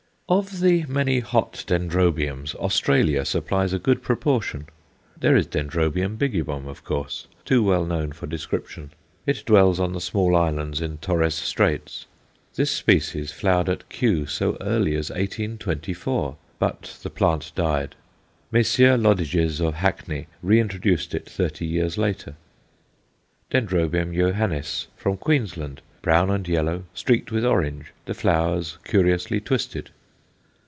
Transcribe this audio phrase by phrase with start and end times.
[0.29, 4.67] Of the many hot Dendrobiums, Australia supplies a good proportion.
[5.19, 5.59] There is D.
[5.61, 8.91] bigibbum, of course, too well known for description;
[9.25, 12.05] it dwells on the small islands in Torres Straits.
[12.55, 17.95] This species flowered at Kew so early as 1824, but the plant died.
[18.53, 18.97] Messrs.
[19.01, 22.35] Loddiges, of Hackney, re introduced it thirty years later.
[23.49, 23.59] D.
[23.59, 29.89] Johannis, from Queensland, brown and yellow, streaked with orange, the flowers curiously twisted.